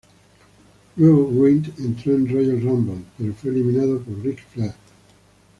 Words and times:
Luego 0.95 1.27
Wright 1.29 1.77
entró 1.77 2.15
en 2.15 2.27
Royal 2.27 2.59
Rumble, 2.59 3.05
pero 3.19 3.35
fue 3.35 3.51
eliminado 3.51 4.01
por 4.01 4.19
Ric 4.23 4.43
Flair. 4.47 4.73